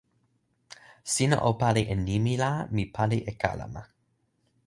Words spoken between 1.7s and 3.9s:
e nimi la, mi pali e kalama.